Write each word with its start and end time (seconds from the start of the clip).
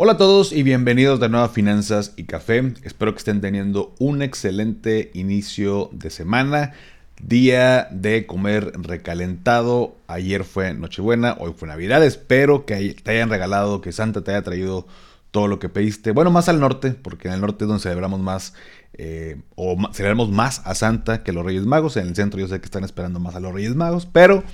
Hola 0.00 0.12
a 0.12 0.16
todos 0.16 0.52
y 0.52 0.62
bienvenidos 0.62 1.18
de 1.18 1.28
nuevo 1.28 1.44
a 1.44 1.48
Finanzas 1.48 2.12
y 2.14 2.22
Café. 2.22 2.72
Espero 2.84 3.12
que 3.14 3.18
estén 3.18 3.40
teniendo 3.40 3.96
un 3.98 4.22
excelente 4.22 5.10
inicio 5.12 5.90
de 5.92 6.10
semana. 6.10 6.72
Día 7.20 7.88
de 7.90 8.24
comer 8.24 8.74
recalentado. 8.76 9.96
Ayer 10.06 10.44
fue 10.44 10.72
Nochebuena, 10.72 11.36
hoy 11.40 11.52
fue 11.56 11.66
Navidad. 11.66 12.04
Espero 12.04 12.64
que 12.64 12.94
te 12.94 13.10
hayan 13.10 13.28
regalado, 13.28 13.80
que 13.80 13.90
Santa 13.90 14.22
te 14.22 14.30
haya 14.30 14.42
traído 14.42 14.86
todo 15.32 15.48
lo 15.48 15.58
que 15.58 15.68
pediste. 15.68 16.12
Bueno, 16.12 16.30
más 16.30 16.48
al 16.48 16.60
norte, 16.60 16.92
porque 16.92 17.26
en 17.26 17.34
el 17.34 17.40
norte 17.40 17.64
es 17.64 17.68
donde 17.68 17.82
celebramos 17.82 18.20
más, 18.20 18.54
eh, 18.92 19.40
o 19.56 19.76
celebramos 19.92 20.30
más 20.30 20.62
a 20.64 20.76
Santa 20.76 21.24
que 21.24 21.32
los 21.32 21.44
Reyes 21.44 21.66
Magos. 21.66 21.96
En 21.96 22.06
el 22.06 22.14
centro 22.14 22.38
yo 22.38 22.46
sé 22.46 22.60
que 22.60 22.66
están 22.66 22.84
esperando 22.84 23.18
más 23.18 23.34
a 23.34 23.40
los 23.40 23.52
Reyes 23.52 23.74
Magos, 23.74 24.06
pero 24.06 24.44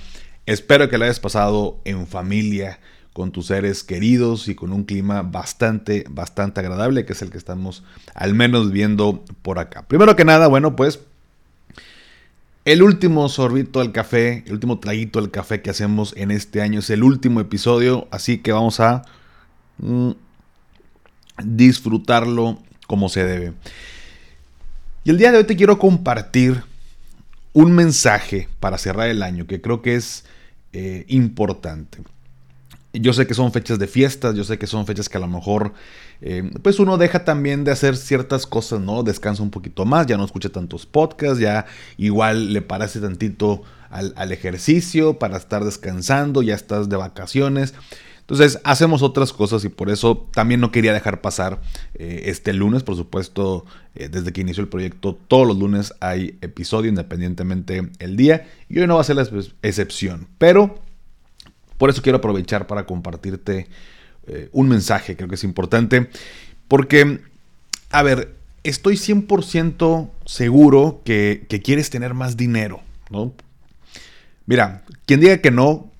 espero 0.47 0.89
que 0.89 0.97
lo 0.97 1.03
hayas 1.03 1.19
pasado 1.19 1.81
en 1.85 2.07
familia 2.07 2.79
con 3.15 3.31
tus 3.31 3.45
seres 3.45 3.85
queridos 3.85 4.49
y 4.49 4.55
con 4.55 4.73
un 4.73 4.83
clima 4.83 5.21
bastante, 5.21 6.03
bastante 6.09 6.59
agradable, 6.59 7.05
que 7.05 7.13
es 7.13 7.21
el 7.21 7.29
que 7.29 7.37
estamos 7.37 7.81
al 8.13 8.33
menos 8.33 8.73
viendo 8.73 9.23
por 9.41 9.57
acá. 9.57 9.87
Primero 9.87 10.17
que 10.17 10.25
nada, 10.25 10.49
bueno, 10.49 10.75
pues 10.75 10.99
el 12.65 12.83
último 12.83 13.29
sorbito 13.29 13.79
del 13.79 13.93
café, 13.93 14.43
el 14.47 14.51
último 14.51 14.79
traguito 14.79 15.21
del 15.21 15.31
café 15.31 15.61
que 15.61 15.69
hacemos 15.69 16.13
en 16.17 16.29
este 16.29 16.61
año 16.61 16.79
es 16.79 16.89
el 16.89 17.03
último 17.03 17.39
episodio, 17.39 18.09
así 18.11 18.39
que 18.39 18.51
vamos 18.51 18.81
a 18.81 19.03
mm, 19.77 20.11
disfrutarlo 21.41 22.59
como 22.85 23.07
se 23.07 23.23
debe. 23.23 23.53
Y 25.05 25.11
el 25.11 25.17
día 25.17 25.31
de 25.31 25.37
hoy 25.37 25.45
te 25.45 25.55
quiero 25.55 25.79
compartir 25.79 26.63
un 27.53 27.71
mensaje 27.71 28.49
para 28.59 28.77
cerrar 28.77 29.07
el 29.07 29.23
año 29.23 29.47
que 29.47 29.61
creo 29.61 29.81
que 29.81 29.95
es 29.95 30.25
eh, 30.73 31.05
importante. 31.07 31.99
Yo 32.99 33.13
sé 33.13 33.27
que 33.27 33.33
son 33.33 33.51
fechas 33.51 33.79
de 33.79 33.87
fiestas, 33.87 34.35
yo 34.35 34.43
sé 34.43 34.57
que 34.57 34.67
son 34.67 34.85
fechas 34.85 35.09
que 35.09 35.17
a 35.17 35.21
lo 35.21 35.27
mejor 35.27 35.73
eh, 36.21 36.49
pues 36.61 36.79
uno 36.79 36.97
deja 36.97 37.25
también 37.25 37.63
de 37.63 37.71
hacer 37.71 37.97
ciertas 37.97 38.45
cosas, 38.45 38.79
¿no? 38.79 39.03
Descansa 39.03 39.43
un 39.43 39.51
poquito 39.51 39.85
más, 39.85 40.07
ya 40.07 40.17
no 40.17 40.25
escucha 40.25 40.49
tantos 40.49 40.85
podcasts, 40.85 41.39
ya 41.39 41.65
igual 41.97 42.53
le 42.53 42.61
parece 42.61 42.99
tantito 42.99 43.63
al, 43.89 44.31
ejercicio 44.31 45.19
para 45.19 45.37
estar 45.37 45.63
descansando, 45.63 46.41
ya 46.41 46.55
estás 46.55 46.89
de 46.89 46.97
vacaciones. 46.97 47.73
Entonces 48.21 48.59
hacemos 48.63 49.03
otras 49.03 49.31
cosas 49.31 49.63
y 49.65 49.69
por 49.69 49.91
eso 49.91 50.27
también 50.33 50.59
no 50.59 50.71
quería 50.71 50.93
dejar 50.93 51.21
pasar 51.21 51.61
eh, 51.93 52.23
este 52.25 52.53
lunes. 52.53 52.81
Por 52.81 52.95
supuesto, 52.95 53.65
eh, 53.93 54.09
desde 54.09 54.33
que 54.33 54.41
inició 54.41 54.63
el 54.63 54.69
proyecto, 54.69 55.15
todos 55.27 55.45
los 55.45 55.57
lunes 55.57 55.93
hay 55.99 56.37
episodio 56.41 56.89
independientemente 56.89 57.87
el 57.99 58.17
día. 58.17 58.47
Y 58.67 58.79
hoy 58.79 58.87
no 58.87 58.95
va 58.95 59.01
a 59.01 59.03
ser 59.03 59.17
la 59.17 59.29
excepción. 59.61 60.27
Pero 60.39 60.81
por 61.77 61.89
eso 61.89 62.01
quiero 62.01 62.19
aprovechar 62.19 62.67
para 62.67 62.85
compartirte 62.85 63.67
eh, 64.27 64.49
un 64.53 64.67
mensaje, 64.67 65.15
creo 65.15 65.29
que 65.29 65.35
es 65.35 65.43
importante, 65.43 66.09
porque, 66.67 67.19
a 67.91 68.03
ver, 68.03 68.33
estoy 68.63 68.95
100% 68.95 70.09
seguro 70.25 71.01
que, 71.05 71.45
quieres 71.63 71.89
tener 71.89 72.13
más 72.13 72.37
dinero, 72.37 72.81
¿no? 73.09 73.33
Mira, 74.47 74.83
quien 75.05 75.19
diga 75.19 75.37
que 75.37 75.51
no, 75.51 75.91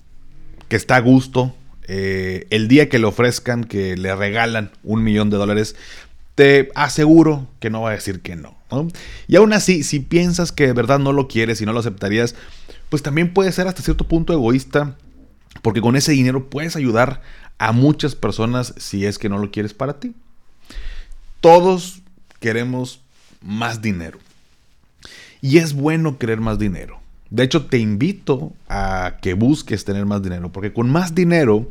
que 0.68 0.76
está 0.76 0.96
a 0.96 1.00
gusto, 1.00 1.54
eh, 1.88 2.46
el 2.50 2.66
día 2.68 2.88
que 2.88 2.98
le 2.98 3.06
ofrezcan, 3.06 3.64
que 3.64 3.96
le 3.96 4.14
regalan 4.16 4.72
un 4.82 5.04
millón 5.04 5.30
de 5.30 5.36
dólares, 5.36 5.76
te 6.34 6.70
aseguro 6.74 7.46
que 7.60 7.70
no 7.70 7.82
va 7.82 7.90
a 7.90 7.94
decir 7.94 8.20
que 8.20 8.34
no, 8.36 8.56
¿no? 8.70 8.88
Y 9.28 9.36
aún 9.36 9.52
así, 9.52 9.84
si 9.84 10.00
piensas 10.00 10.52
que 10.52 10.66
de 10.66 10.72
verdad 10.72 10.98
no 10.98 11.12
lo 11.12 11.28
quieres 11.28 11.60
y 11.60 11.66
no 11.66 11.72
lo 11.72 11.80
aceptarías, 11.80 12.34
pues 12.88 13.02
también 13.02 13.32
puede 13.32 13.52
ser 13.52 13.68
hasta 13.68 13.82
cierto 13.82 14.06
punto 14.06 14.32
egoísta 14.32 14.96
porque 15.62 15.80
con 15.80 15.96
ese 15.96 16.12
dinero 16.12 16.48
puedes 16.48 16.76
ayudar 16.76 17.22
a 17.58 17.72
muchas 17.72 18.14
personas 18.14 18.74
si 18.76 19.06
es 19.06 19.18
que 19.18 19.28
no 19.28 19.38
lo 19.38 19.50
quieres 19.50 19.74
para 19.74 19.98
ti. 19.98 20.14
Todos 21.40 22.02
queremos 22.40 23.00
más 23.40 23.82
dinero. 23.82 24.18
Y 25.40 25.58
es 25.58 25.74
bueno 25.74 26.18
querer 26.18 26.40
más 26.40 26.58
dinero. 26.58 27.00
De 27.30 27.42
hecho, 27.42 27.66
te 27.66 27.78
invito 27.78 28.52
a 28.68 29.16
que 29.20 29.34
busques 29.34 29.84
tener 29.84 30.06
más 30.06 30.22
dinero, 30.22 30.52
porque 30.52 30.72
con 30.72 30.90
más 30.90 31.14
dinero 31.14 31.68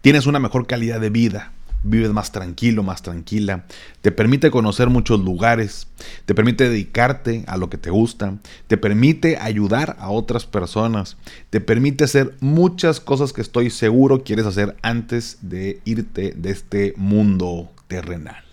tienes 0.00 0.26
una 0.26 0.38
mejor 0.38 0.66
calidad 0.66 1.00
de 1.00 1.10
vida, 1.10 1.52
vives 1.82 2.10
más 2.12 2.32
tranquilo, 2.32 2.82
más 2.82 3.02
tranquila, 3.02 3.64
te 4.00 4.12
permite 4.12 4.50
conocer 4.50 4.88
muchos 4.88 5.20
lugares, 5.20 5.86
te 6.26 6.34
permite 6.34 6.68
dedicarte 6.68 7.44
a 7.46 7.56
lo 7.56 7.70
que 7.70 7.78
te 7.78 7.90
gusta, 7.90 8.38
te 8.66 8.76
permite 8.76 9.36
ayudar 9.38 9.96
a 10.00 10.10
otras 10.10 10.46
personas, 10.46 11.16
te 11.50 11.60
permite 11.60 12.04
hacer 12.04 12.34
muchas 12.40 13.00
cosas 13.00 13.32
que 13.32 13.40
estoy 13.40 13.70
seguro 13.70 14.22
quieres 14.22 14.46
hacer 14.46 14.76
antes 14.82 15.38
de 15.42 15.80
irte 15.84 16.34
de 16.36 16.50
este 16.50 16.94
mundo 16.96 17.70
terrenal. 17.86 18.44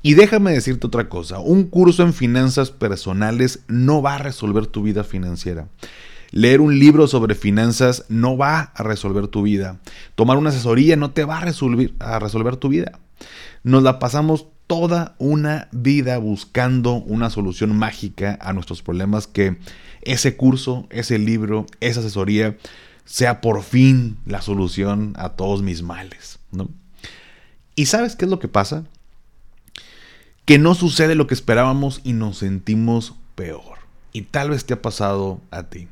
Y 0.00 0.14
déjame 0.14 0.52
decirte 0.52 0.86
otra 0.86 1.08
cosa, 1.08 1.40
un 1.40 1.64
curso 1.64 2.02
en 2.02 2.14
finanzas 2.14 2.70
personales 2.70 3.60
no 3.66 4.00
va 4.00 4.14
a 4.14 4.18
resolver 4.18 4.66
tu 4.66 4.82
vida 4.82 5.02
financiera. 5.02 5.66
Leer 6.30 6.60
un 6.60 6.78
libro 6.78 7.06
sobre 7.06 7.34
finanzas 7.34 8.04
no 8.08 8.36
va 8.36 8.72
a 8.74 8.82
resolver 8.82 9.28
tu 9.28 9.42
vida. 9.42 9.78
Tomar 10.14 10.36
una 10.36 10.50
asesoría 10.50 10.96
no 10.96 11.10
te 11.10 11.24
va 11.24 11.38
a 11.38 11.40
resolver, 11.40 11.94
a 11.98 12.18
resolver 12.18 12.56
tu 12.56 12.68
vida. 12.68 12.98
Nos 13.62 13.82
la 13.82 13.98
pasamos 13.98 14.46
toda 14.66 15.14
una 15.18 15.68
vida 15.72 16.18
buscando 16.18 16.94
una 16.94 17.30
solución 17.30 17.76
mágica 17.76 18.38
a 18.40 18.52
nuestros 18.52 18.82
problemas 18.82 19.26
que 19.26 19.56
ese 20.02 20.36
curso, 20.36 20.86
ese 20.90 21.18
libro, 21.18 21.66
esa 21.80 22.00
asesoría 22.00 22.56
sea 23.06 23.40
por 23.40 23.62
fin 23.62 24.18
la 24.26 24.42
solución 24.42 25.14
a 25.16 25.30
todos 25.30 25.62
mis 25.62 25.82
males. 25.82 26.38
¿Y 27.74 27.86
sabes 27.86 28.14
qué 28.14 28.26
es 28.26 28.30
lo 28.30 28.38
que 28.38 28.48
pasa? 28.48 28.84
Que 30.44 30.58
no 30.58 30.74
sucede 30.74 31.14
lo 31.14 31.26
que 31.26 31.34
esperábamos 31.34 32.02
y 32.04 32.12
nos 32.12 32.38
sentimos 32.38 33.14
peor. 33.34 33.78
Y 34.12 34.22
tal 34.22 34.50
vez 34.50 34.66
te 34.66 34.74
ha 34.74 34.82
pasado 34.82 35.40
a 35.50 35.64
ti. 35.64 35.88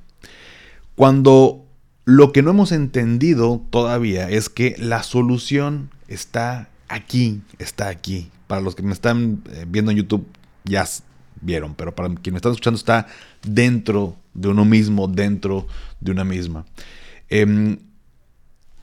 Cuando 0.96 1.66
lo 2.06 2.32
que 2.32 2.42
no 2.42 2.50
hemos 2.50 2.72
entendido 2.72 3.62
todavía 3.70 4.30
es 4.30 4.48
que 4.48 4.74
la 4.78 5.02
solución 5.02 5.90
está 6.08 6.68
aquí, 6.88 7.42
está 7.58 7.88
aquí. 7.88 8.30
Para 8.46 8.62
los 8.62 8.74
que 8.74 8.82
me 8.82 8.92
están 8.92 9.42
eh, 9.52 9.66
viendo 9.68 9.90
en 9.90 9.98
YouTube 9.98 10.26
ya 10.64 10.86
vieron, 11.40 11.74
pero 11.74 11.94
para 11.94 12.08
quienes 12.08 12.32
me 12.32 12.36
están 12.38 12.52
escuchando 12.52 12.78
está 12.78 13.06
dentro 13.42 14.16
de 14.34 14.48
uno 14.48 14.64
mismo, 14.64 15.06
dentro 15.06 15.66
de 16.00 16.12
una 16.12 16.24
misma. 16.24 16.64
Em, 17.28 17.78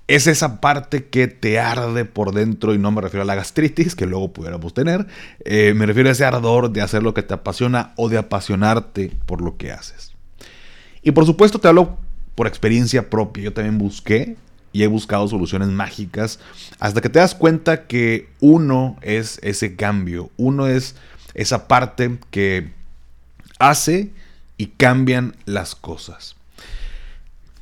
es 0.08 0.28
esa 0.28 0.62
parte 0.62 1.06
que 1.06 1.28
te 1.28 1.60
arde 1.60 2.06
por 2.06 2.34
dentro 2.34 2.76
y 2.76 2.78
no 2.78 2.92
me 2.92 3.02
refiero 3.02 3.24
a 3.24 3.26
la 3.26 3.36
gastritis 3.36 3.96
que 3.96 4.06
luego 4.06 4.34
pudiéramos 4.34 4.74
tener. 4.74 5.08
Eh, 5.46 5.74
me 5.76 5.86
refiero 5.88 6.10
a 6.10 6.12
ese 6.12 6.26
ardor 6.26 6.72
de 6.72 6.82
hacer 6.82 7.02
lo 7.02 7.14
que 7.14 7.24
te 7.24 7.34
apasiona 7.34 7.94
o 7.96 8.10
de 8.10 8.18
apasionarte 8.18 9.18
por 9.26 9.42
lo 9.42 9.58
que 9.58 9.72
haces. 9.72 10.14
Y 11.02 11.12
por 11.12 11.26
supuesto 11.26 11.60
te 11.60 11.68
hablo 11.68 11.98
por 12.36 12.48
experiencia 12.48 13.10
propia. 13.10 13.46
Yo 13.46 13.54
también 13.54 13.78
busqué 13.78 14.38
y 14.72 14.84
he 14.84 14.88
buscado 14.88 15.28
soluciones 15.28 15.70
mágicas 15.70 16.40
hasta 16.80 17.02
que 17.02 17.10
te 17.10 17.20
das 17.20 17.36
cuenta 17.36 17.86
que 17.86 18.30
uno 18.40 18.98
es 19.02 19.40
ese 19.44 19.76
cambio, 19.76 20.32
uno 20.38 20.68
es 20.68 20.96
esa 21.36 21.68
parte 21.68 22.18
que 22.32 22.72
hace 23.60 24.12
y 24.58 24.68
cambian 24.68 25.36
las 25.46 25.76
cosas. 25.76 26.36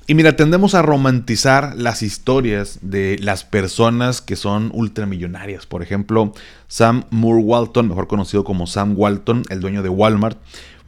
Y 0.08 0.14
mira, 0.14 0.36
tendemos 0.36 0.74
a 0.74 0.82
romantizar 0.82 1.76
las 1.78 2.02
historias 2.02 2.80
de 2.82 3.18
las 3.22 3.46
personas 3.46 4.20
que 4.20 4.36
son 4.36 4.72
ultramillonarias. 4.74 5.66
Por 5.66 5.84
ejemplo, 5.84 6.34
Sam 6.68 7.06
Moore 7.12 7.42
Walton, 7.42 7.88
mejor 7.88 8.08
conocido 8.08 8.44
como 8.44 8.68
Sam 8.68 8.96
Walton, 8.98 9.44
el 9.50 9.62
dueño 9.62 9.84
de 9.84 9.90
Walmart, 9.90 10.38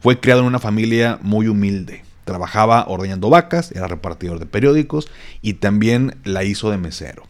fue 0.00 0.20
criado 0.20 0.40
en 0.42 0.48
una 0.48 0.58
familia 0.58 1.18
muy 1.22 1.48
humilde. 1.48 2.04
Trabajaba 2.24 2.86
ordeñando 2.88 3.30
vacas, 3.30 3.72
era 3.72 3.86
repartidor 3.86 4.38
de 4.38 4.46
periódicos 4.46 5.08
y 5.42 5.54
también 5.54 6.16
la 6.24 6.44
hizo 6.44 6.70
de 6.70 6.78
mesero. 6.78 7.24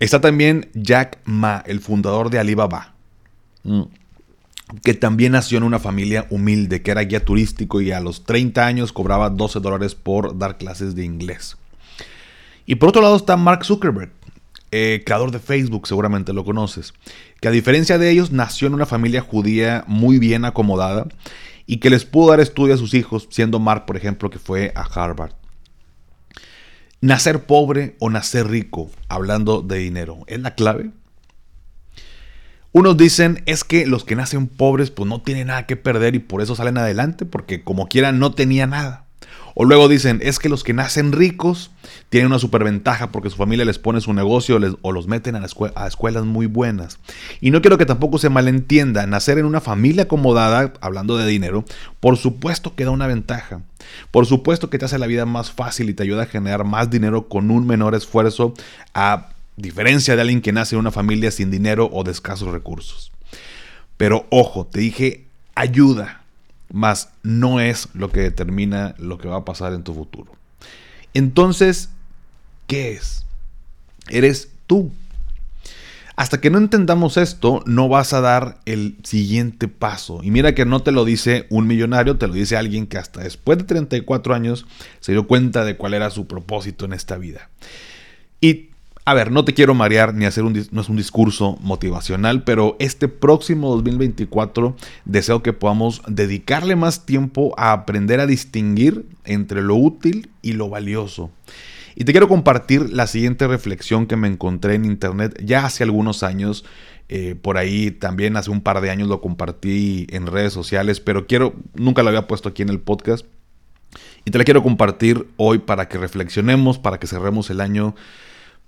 Está 0.00 0.20
también 0.20 0.70
Jack 0.74 1.18
Ma, 1.24 1.62
el 1.66 1.80
fundador 1.80 2.30
de 2.30 2.38
Alibaba, 2.38 2.94
mm, 3.64 3.82
que 4.82 4.94
también 4.94 5.32
nació 5.32 5.58
en 5.58 5.64
una 5.64 5.78
familia 5.78 6.26
humilde, 6.30 6.82
que 6.82 6.90
era 6.90 7.00
guía 7.02 7.24
turístico 7.24 7.80
y 7.80 7.90
a 7.90 8.00
los 8.00 8.24
30 8.24 8.66
años 8.66 8.92
cobraba 8.92 9.30
12 9.30 9.60
dólares 9.60 9.94
por 9.94 10.38
dar 10.38 10.58
clases 10.58 10.94
de 10.94 11.04
inglés. 11.04 11.56
Y 12.66 12.76
por 12.76 12.90
otro 12.90 13.02
lado 13.02 13.16
está 13.16 13.36
Mark 13.36 13.64
Zuckerberg, 13.64 14.10
eh, 14.70 15.02
creador 15.04 15.30
de 15.30 15.38
Facebook, 15.38 15.88
seguramente 15.88 16.34
lo 16.34 16.44
conoces, 16.44 16.92
que 17.40 17.48
a 17.48 17.50
diferencia 17.50 17.96
de 17.96 18.10
ellos 18.10 18.30
nació 18.30 18.68
en 18.68 18.74
una 18.74 18.84
familia 18.84 19.22
judía 19.22 19.84
muy 19.86 20.18
bien 20.18 20.44
acomodada 20.44 21.06
y 21.70 21.76
que 21.76 21.90
les 21.90 22.06
pudo 22.06 22.30
dar 22.30 22.40
estudio 22.40 22.72
a 22.72 22.78
sus 22.78 22.94
hijos, 22.94 23.28
siendo 23.30 23.58
Mark, 23.58 23.84
por 23.84 23.98
ejemplo, 23.98 24.30
que 24.30 24.38
fue 24.38 24.72
a 24.74 24.80
Harvard. 24.80 25.34
Nacer 27.02 27.44
pobre 27.44 27.94
o 28.00 28.08
nacer 28.08 28.48
rico, 28.48 28.90
hablando 29.08 29.60
de 29.60 29.76
dinero, 29.76 30.20
¿es 30.28 30.40
la 30.40 30.54
clave? 30.54 30.90
Unos 32.72 32.96
dicen 32.96 33.42
es 33.44 33.64
que 33.64 33.86
los 33.86 34.04
que 34.04 34.16
nacen 34.16 34.46
pobres 34.46 34.90
pues 34.90 35.06
no 35.10 35.20
tienen 35.20 35.48
nada 35.48 35.66
que 35.66 35.76
perder 35.76 36.14
y 36.14 36.20
por 36.20 36.40
eso 36.40 36.56
salen 36.56 36.78
adelante, 36.78 37.26
porque 37.26 37.62
como 37.62 37.86
quieran 37.86 38.18
no 38.18 38.32
tenía 38.32 38.66
nada. 38.66 39.04
O 39.60 39.64
luego 39.64 39.88
dicen, 39.88 40.20
es 40.22 40.38
que 40.38 40.48
los 40.48 40.62
que 40.62 40.72
nacen 40.72 41.10
ricos 41.10 41.72
tienen 42.10 42.28
una 42.28 42.38
superventaja 42.38 43.10
porque 43.10 43.28
su 43.28 43.34
familia 43.34 43.64
les 43.64 43.80
pone 43.80 44.00
su 44.00 44.12
negocio 44.12 44.60
o 44.82 44.92
los 44.92 45.08
meten 45.08 45.34
a, 45.34 45.44
a, 45.74 45.86
escuelas 45.88 46.24
muy 46.24 46.46
buenas. 46.46 47.00
Y 47.40 47.50
no 47.50 47.60
quiero 47.60 47.76
que 47.76 47.84
tampoco 47.84 48.18
se 48.18 48.28
malentienda, 48.28 49.04
nacer 49.08 49.36
en 49.36 49.46
una 49.46 49.60
familia 49.60 50.04
acomodada, 50.04 50.74
hablando 50.80 51.16
de 51.16 51.26
dinero, 51.26 51.64
por 51.98 52.16
supuesto 52.18 52.76
que 52.76 52.84
da 52.84 52.92
una 52.92 53.08
ventaja. 53.08 53.62
Por 54.12 54.26
supuesto 54.26 54.70
que 54.70 54.78
te 54.78 54.84
hace 54.84 54.96
la 54.96 55.08
vida 55.08 55.26
más 55.26 55.50
fácil 55.50 55.90
y 55.90 55.94
te 55.94 56.04
ayuda 56.04 56.22
a 56.22 56.26
generar 56.26 56.62
más 56.62 56.88
dinero 56.88 57.26
con 57.26 57.50
un 57.50 57.66
menor 57.66 57.96
esfuerzo, 57.96 58.54
a 58.94 59.30
diferencia 59.56 60.14
de 60.14 60.20
alguien 60.20 60.40
que 60.40 60.52
nace 60.52 60.76
en 60.76 60.80
una 60.82 60.92
familia 60.92 61.32
sin 61.32 61.50
dinero 61.50 61.90
o 61.92 62.04
de 62.04 62.12
escasos 62.12 62.52
recursos. 62.52 63.10
Pero 63.96 64.24
ojo, 64.30 64.66
te 64.66 64.78
dije 64.78 65.24
ayuda 65.56 66.17
más 66.70 67.10
no 67.22 67.60
es 67.60 67.88
lo 67.94 68.10
que 68.10 68.20
determina 68.20 68.94
lo 68.98 69.18
que 69.18 69.28
va 69.28 69.38
a 69.38 69.44
pasar 69.44 69.72
en 69.72 69.82
tu 69.82 69.94
futuro. 69.94 70.32
Entonces, 71.14 71.90
¿qué 72.66 72.92
es? 72.92 73.24
Eres 74.08 74.50
tú. 74.66 74.92
Hasta 76.16 76.40
que 76.40 76.50
no 76.50 76.58
entendamos 76.58 77.16
esto, 77.16 77.62
no 77.64 77.88
vas 77.88 78.12
a 78.12 78.20
dar 78.20 78.58
el 78.66 78.96
siguiente 79.04 79.68
paso. 79.68 80.20
Y 80.24 80.32
mira 80.32 80.54
que 80.54 80.64
no 80.64 80.82
te 80.82 80.90
lo 80.90 81.04
dice 81.04 81.46
un 81.48 81.68
millonario, 81.68 82.16
te 82.16 82.26
lo 82.26 82.34
dice 82.34 82.56
alguien 82.56 82.88
que 82.88 82.98
hasta 82.98 83.20
después 83.20 83.58
de 83.58 83.64
34 83.64 84.34
años 84.34 84.66
se 84.98 85.12
dio 85.12 85.28
cuenta 85.28 85.64
de 85.64 85.76
cuál 85.76 85.94
era 85.94 86.10
su 86.10 86.26
propósito 86.26 86.86
en 86.86 86.92
esta 86.92 87.18
vida. 87.18 87.50
Y 88.40 88.67
a 89.08 89.14
ver, 89.14 89.32
no 89.32 89.42
te 89.42 89.54
quiero 89.54 89.74
marear 89.74 90.12
ni 90.12 90.26
hacer 90.26 90.44
un, 90.44 90.52
no 90.70 90.82
es 90.82 90.88
un 90.90 90.96
discurso 90.96 91.56
motivacional, 91.62 92.44
pero 92.44 92.76
este 92.78 93.08
próximo 93.08 93.74
2024 93.74 94.76
deseo 95.06 95.42
que 95.42 95.54
podamos 95.54 96.02
dedicarle 96.06 96.76
más 96.76 97.06
tiempo 97.06 97.54
a 97.56 97.72
aprender 97.72 98.20
a 98.20 98.26
distinguir 98.26 99.06
entre 99.24 99.62
lo 99.62 99.76
útil 99.76 100.28
y 100.42 100.52
lo 100.52 100.68
valioso. 100.68 101.30
Y 101.96 102.04
te 102.04 102.12
quiero 102.12 102.28
compartir 102.28 102.90
la 102.90 103.06
siguiente 103.06 103.46
reflexión 103.46 104.06
que 104.06 104.16
me 104.16 104.28
encontré 104.28 104.74
en 104.74 104.84
internet 104.84 105.42
ya 105.42 105.64
hace 105.64 105.84
algunos 105.84 106.22
años. 106.22 106.66
Eh, 107.08 107.34
por 107.34 107.56
ahí 107.56 107.90
también 107.90 108.36
hace 108.36 108.50
un 108.50 108.60
par 108.60 108.82
de 108.82 108.90
años 108.90 109.08
lo 109.08 109.22
compartí 109.22 110.06
en 110.10 110.26
redes 110.26 110.52
sociales, 110.52 111.00
pero 111.00 111.26
quiero, 111.26 111.54
nunca 111.72 112.02
lo 112.02 112.10
había 112.10 112.26
puesto 112.26 112.50
aquí 112.50 112.60
en 112.60 112.68
el 112.68 112.78
podcast. 112.78 113.24
Y 114.26 114.32
te 114.32 114.36
la 114.36 114.44
quiero 114.44 114.62
compartir 114.62 115.28
hoy 115.38 115.60
para 115.60 115.88
que 115.88 115.96
reflexionemos, 115.96 116.78
para 116.78 116.98
que 116.98 117.06
cerremos 117.06 117.48
el 117.48 117.62
año 117.62 117.94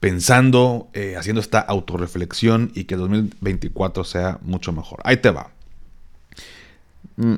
pensando, 0.00 0.88
eh, 0.94 1.14
haciendo 1.17 1.41
esta 1.41 1.61
autorreflexión 1.61 2.73
y 2.75 2.85
que 2.85 2.97
2024 2.97 4.05
sea 4.05 4.38
mucho 4.43 4.73
mejor. 4.73 5.00
Ahí 5.05 5.19
te 5.19 5.31
va. 5.31 5.50
Mm. 7.17 7.37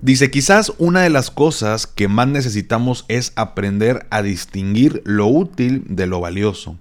Dice, 0.00 0.30
quizás 0.30 0.72
una 0.78 1.00
de 1.00 1.10
las 1.10 1.30
cosas 1.30 1.86
que 1.86 2.08
más 2.08 2.28
necesitamos 2.28 3.04
es 3.08 3.32
aprender 3.34 4.06
a 4.10 4.22
distinguir 4.22 5.02
lo 5.04 5.26
útil 5.26 5.84
de 5.88 6.06
lo 6.06 6.20
valioso. 6.20 6.78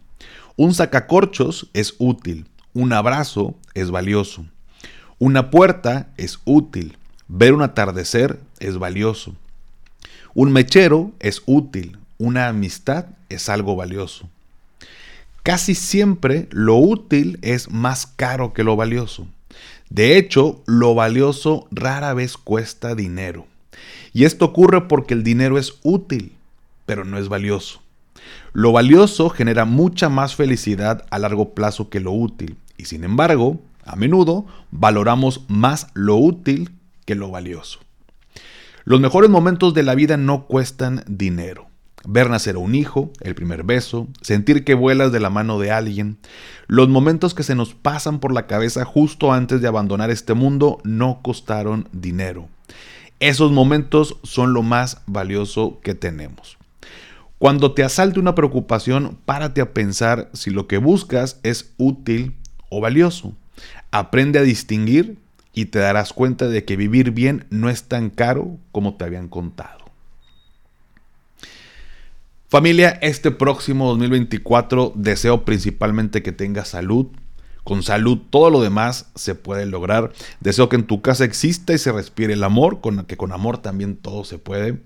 Un 0.56 0.74
sacacorchos 0.74 1.70
es 1.74 1.96
útil, 1.98 2.48
un 2.74 2.94
abrazo 2.94 3.56
es 3.74 3.92
valioso, 3.92 4.46
una 5.20 5.50
puerta 5.50 6.10
es 6.18 6.40
útil, 6.46 6.98
ver 7.28 7.54
un 7.54 7.62
atardecer 7.62 8.40
es 8.60 8.78
valioso, 8.78 9.36
un 10.34 10.52
mechero 10.52 11.12
es 11.20 11.42
útil, 11.46 11.98
una 12.18 12.48
amistad 12.48 13.06
es 13.30 13.50
algo 13.50 13.76
valioso. 13.76 14.30
Casi 15.44 15.76
siempre 15.76 16.48
lo 16.52 16.76
útil 16.76 17.40
es 17.42 17.72
más 17.72 18.06
caro 18.06 18.54
que 18.54 18.64
lo 18.64 18.76
valioso. 18.76 19.28
De 19.90 20.18
hecho, 20.18 20.62
lo 20.66 20.94
valioso 20.94 21.68
rara 21.72 22.14
vez 22.14 22.36
cuesta 22.36 22.96
dinero. 22.96 23.46
Y 24.14 24.26
esto 24.26 24.46
ocurre 24.46 24.88
porque 24.88 25.14
el 25.14 25.24
dinero 25.24 25.58
es 25.58 25.76
útil, 25.84 26.34
pero 26.86 27.06
no 27.06 27.18
es 27.18 27.30
valioso. 27.30 27.82
Lo 28.52 28.72
valioso 28.72 29.30
genera 29.30 29.64
mucha 29.64 30.10
más 30.10 30.36
felicidad 30.36 31.06
a 31.12 31.20
largo 31.20 31.54
plazo 31.54 31.90
que 31.90 32.00
lo 32.00 32.12
útil. 32.12 32.58
Y 32.76 32.86
sin 32.86 33.04
embargo, 33.04 33.62
a 33.86 33.96
menudo 33.96 34.46
valoramos 34.72 35.46
más 35.48 35.88
lo 35.94 36.18
útil 36.18 36.72
que 37.06 37.16
lo 37.16 37.30
valioso. 37.30 37.80
Los 38.84 39.00
mejores 39.00 39.30
momentos 39.30 39.74
de 39.74 39.84
la 39.84 39.96
vida 39.96 40.18
no 40.18 40.46
cuestan 40.46 41.04
dinero 41.08 41.67
ver 42.08 42.30
nacer 42.30 42.56
a 42.56 42.60
un 42.60 42.74
hijo, 42.74 43.12
el 43.20 43.36
primer 43.36 43.64
beso, 43.64 44.08
sentir 44.22 44.64
que 44.64 44.74
vuelas 44.74 45.12
de 45.12 45.20
la 45.20 45.30
mano 45.30 45.60
de 45.60 45.72
alguien, 45.72 46.18
los 46.68 46.88
momentos 46.88 47.34
que 47.34 47.44
se 47.44 47.54
nos 47.54 47.74
pasan 47.76 48.20
por 48.20 48.34
la 48.34 48.48
cabeza 48.48 48.86
justo 48.86 49.34
antes 49.34 49.62
de 49.62 49.68
abandonar 49.68 50.10
este 50.10 50.34
mundo 50.34 50.80
no 50.84 51.20
costaron 51.22 51.90
dinero. 51.92 52.48
Esos 53.20 53.52
momentos 53.52 54.18
son 54.24 54.54
lo 54.54 54.64
más 54.64 55.02
valioso 55.06 55.80
que 55.84 55.96
tenemos. 55.96 56.58
Cuando 57.40 57.74
te 57.74 57.84
asalte 57.84 58.20
una 58.20 58.36
preocupación, 58.36 59.18
párate 59.26 59.62
a 59.62 59.74
pensar 59.74 60.30
si 60.34 60.50
lo 60.50 60.66
que 60.68 60.78
buscas 60.78 61.40
es 61.44 61.74
útil 61.78 62.36
o 62.70 62.80
valioso. 62.80 63.34
Aprende 63.92 64.40
a 64.40 64.44
distinguir 64.44 65.18
y 65.54 65.66
te 65.66 65.80
darás 65.80 66.14
cuenta 66.14 66.48
de 66.48 66.64
que 66.64 66.78
vivir 66.78 67.12
bien 67.12 67.46
no 67.50 67.70
es 67.70 67.84
tan 67.84 68.10
caro 68.10 68.58
como 68.72 68.96
te 68.96 69.06
habían 69.06 69.28
contado. 69.28 69.87
Familia, 72.50 72.98
este 73.02 73.32
próximo 73.32 73.90
2024 73.90 74.94
deseo 74.96 75.44
principalmente 75.44 76.24
que 76.24 76.32
tengas 76.32 76.70
salud. 76.70 77.08
Con 77.66 77.84
salud 77.84 78.20
todo 78.30 78.50
lo 78.50 78.62
demás 78.62 79.12
se 79.16 79.36
puede 79.36 79.66
lograr. 79.66 80.14
Deseo 80.40 80.70
que 80.70 80.78
en 80.78 80.88
tu 80.88 81.02
casa 81.02 81.26
exista 81.26 81.74
y 81.74 81.78
se 81.78 81.92
respire 81.92 82.32
el 82.32 82.46
amor, 82.46 82.80
con 82.80 83.04
que 83.04 83.18
con 83.18 83.34
amor 83.34 83.58
también 83.58 83.98
todo 83.98 84.24
se 84.24 84.38
puede. 84.38 84.80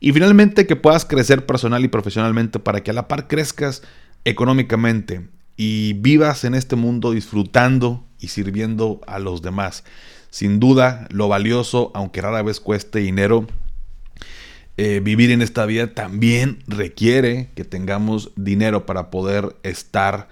Y 0.00 0.12
finalmente 0.12 0.66
que 0.66 0.76
puedas 0.76 1.06
crecer 1.06 1.46
personal 1.46 1.82
y 1.82 1.88
profesionalmente 1.88 2.58
para 2.58 2.82
que 2.82 2.90
a 2.90 2.94
la 2.94 3.08
par 3.08 3.26
crezcas 3.26 3.82
económicamente 4.26 5.30
y 5.56 5.94
vivas 5.94 6.44
en 6.44 6.54
este 6.54 6.76
mundo 6.76 7.12
disfrutando 7.12 8.04
y 8.20 8.28
sirviendo 8.28 9.00
a 9.06 9.18
los 9.18 9.40
demás. 9.40 9.82
Sin 10.28 10.60
duda, 10.60 11.08
lo 11.10 11.26
valioso, 11.28 11.90
aunque 11.94 12.20
rara 12.20 12.42
vez 12.42 12.60
cueste 12.60 12.98
dinero, 12.98 13.46
eh, 14.80 15.00
vivir 15.00 15.32
en 15.32 15.42
esta 15.42 15.66
vida 15.66 15.92
también 15.92 16.62
requiere 16.68 17.50
que 17.56 17.64
tengamos 17.64 18.30
dinero 18.36 18.86
para 18.86 19.10
poder 19.10 19.56
estar 19.64 20.28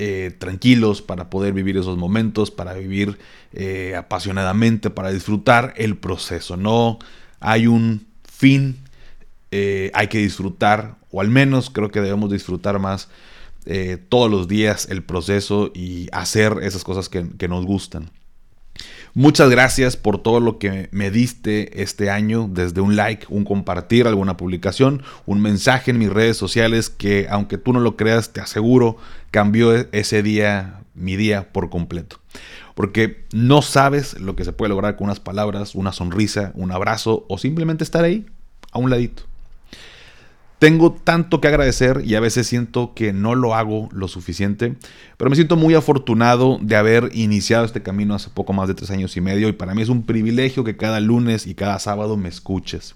eh, 0.00 0.34
tranquilos, 0.36 1.00
para 1.00 1.30
poder 1.30 1.52
vivir 1.52 1.76
esos 1.76 1.96
momentos, 1.96 2.50
para 2.50 2.74
vivir 2.74 3.18
eh, 3.52 3.94
apasionadamente, 3.96 4.90
para 4.90 5.12
disfrutar 5.12 5.74
el 5.76 5.96
proceso. 5.96 6.56
No 6.56 6.98
hay 7.38 7.68
un 7.68 8.08
fin, 8.24 8.80
hay 9.52 10.08
que 10.08 10.18
disfrutar, 10.18 10.96
o 11.12 11.20
al 11.20 11.28
menos 11.28 11.70
creo 11.70 11.92
que 11.92 12.00
debemos 12.00 12.32
disfrutar 12.32 12.80
más 12.80 13.08
todos 14.08 14.28
los 14.28 14.48
días 14.48 14.88
el 14.90 15.04
proceso 15.04 15.70
y 15.72 16.08
hacer 16.10 16.58
esas 16.62 16.82
cosas 16.82 17.08
que 17.08 17.48
nos 17.48 17.64
gustan. 17.64 18.10
Muchas 19.16 19.48
gracias 19.48 19.96
por 19.96 20.18
todo 20.18 20.40
lo 20.40 20.58
que 20.58 20.88
me 20.90 21.12
diste 21.12 21.80
este 21.82 22.10
año, 22.10 22.50
desde 22.50 22.80
un 22.80 22.96
like, 22.96 23.26
un 23.28 23.44
compartir 23.44 24.08
alguna 24.08 24.36
publicación, 24.36 25.04
un 25.24 25.40
mensaje 25.40 25.92
en 25.92 25.98
mis 25.98 26.10
redes 26.10 26.36
sociales 26.36 26.90
que 26.90 27.28
aunque 27.30 27.56
tú 27.56 27.72
no 27.72 27.78
lo 27.78 27.96
creas, 27.96 28.32
te 28.32 28.40
aseguro, 28.40 28.96
cambió 29.30 29.72
e-, 29.72 29.88
ese 29.92 30.24
día, 30.24 30.80
mi 30.96 31.14
día 31.14 31.52
por 31.52 31.70
completo. 31.70 32.18
Porque 32.74 33.24
no 33.32 33.62
sabes 33.62 34.18
lo 34.18 34.34
que 34.34 34.44
se 34.44 34.52
puede 34.52 34.70
lograr 34.70 34.96
con 34.96 35.04
unas 35.04 35.20
palabras, 35.20 35.76
una 35.76 35.92
sonrisa, 35.92 36.50
un 36.56 36.72
abrazo 36.72 37.24
o 37.28 37.38
simplemente 37.38 37.84
estar 37.84 38.02
ahí, 38.02 38.26
a 38.72 38.80
un 38.80 38.90
ladito. 38.90 39.22
Tengo 40.64 40.92
tanto 40.94 41.42
que 41.42 41.48
agradecer 41.48 42.00
y 42.06 42.14
a 42.14 42.20
veces 42.20 42.46
siento 42.46 42.94
que 42.94 43.12
no 43.12 43.34
lo 43.34 43.54
hago 43.54 43.90
lo 43.92 44.08
suficiente, 44.08 44.76
pero 45.18 45.28
me 45.28 45.36
siento 45.36 45.56
muy 45.56 45.74
afortunado 45.74 46.58
de 46.58 46.74
haber 46.74 47.10
iniciado 47.12 47.66
este 47.66 47.82
camino 47.82 48.14
hace 48.14 48.30
poco 48.30 48.54
más 48.54 48.66
de 48.66 48.72
tres 48.72 48.90
años 48.90 49.14
y 49.18 49.20
medio 49.20 49.50
y 49.50 49.52
para 49.52 49.74
mí 49.74 49.82
es 49.82 49.90
un 49.90 50.06
privilegio 50.06 50.64
que 50.64 50.78
cada 50.78 51.00
lunes 51.00 51.46
y 51.46 51.54
cada 51.54 51.78
sábado 51.80 52.16
me 52.16 52.30
escuches. 52.30 52.94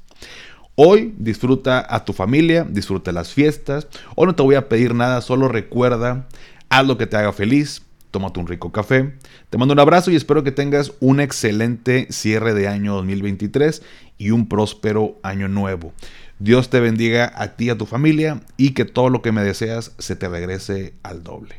Hoy 0.76 1.12
disfruta 1.18 1.86
a 1.94 2.06
tu 2.06 2.14
familia, 2.14 2.64
disfruta 2.64 3.12
las 3.12 3.34
fiestas, 3.34 3.86
hoy 4.16 4.28
no 4.28 4.34
te 4.34 4.42
voy 4.42 4.54
a 4.54 4.70
pedir 4.70 4.94
nada, 4.94 5.20
solo 5.20 5.46
recuerda, 5.46 6.26
haz 6.70 6.86
lo 6.86 6.96
que 6.96 7.06
te 7.06 7.18
haga 7.18 7.34
feliz, 7.34 7.82
tómate 8.10 8.40
un 8.40 8.46
rico 8.46 8.72
café. 8.72 9.12
Te 9.50 9.58
mando 9.58 9.74
un 9.74 9.80
abrazo 9.80 10.10
y 10.10 10.16
espero 10.16 10.42
que 10.42 10.52
tengas 10.52 10.94
un 11.00 11.20
excelente 11.20 12.06
cierre 12.08 12.54
de 12.54 12.66
año 12.66 12.94
2023 12.94 13.82
y 14.16 14.30
un 14.30 14.48
próspero 14.48 15.18
año 15.22 15.48
nuevo. 15.48 15.92
Dios 16.40 16.70
te 16.70 16.78
bendiga 16.78 17.32
a 17.34 17.56
ti 17.56 17.64
y 17.64 17.70
a 17.70 17.78
tu 17.78 17.84
familia 17.84 18.40
y 18.56 18.70
que 18.70 18.84
todo 18.84 19.08
lo 19.08 19.22
que 19.22 19.32
me 19.32 19.42
deseas 19.42 19.92
se 19.98 20.14
te 20.14 20.28
regrese 20.28 20.94
al 21.02 21.24
doble. 21.24 21.56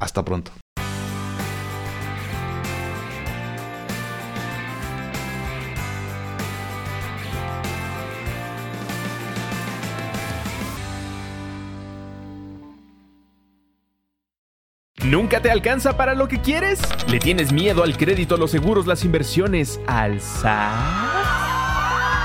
Hasta 0.00 0.24
pronto. 0.24 0.52
¿Nunca 15.04 15.40
te 15.40 15.50
alcanza 15.50 15.96
para 15.96 16.14
lo 16.14 16.28
que 16.28 16.40
quieres? 16.40 16.80
¿Le 17.08 17.18
tienes 17.18 17.52
miedo 17.52 17.82
al 17.82 17.96
crédito, 17.96 18.36
los 18.36 18.50
seguros, 18.50 18.86
las 18.86 19.04
inversiones, 19.04 19.80
al 19.86 20.20